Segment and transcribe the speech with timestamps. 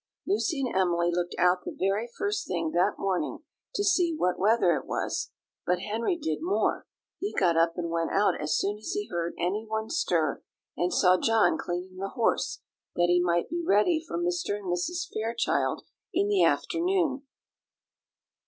[0.25, 3.43] Lucy and Emily looked out the very first thing that morning
[3.75, 5.29] to see what weather it was;
[5.63, 6.87] but Henry did more,
[7.19, 10.41] he got up and went out as soon as he heard anyone stir,
[10.75, 12.61] and saw John cleaning the horse,
[12.95, 14.55] that he might be ready for Mr.
[14.57, 15.07] and Mrs.
[15.13, 17.27] Fairchild in the afternoon.